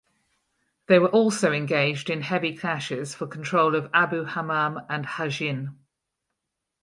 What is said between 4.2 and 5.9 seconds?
Hamam and Hajin.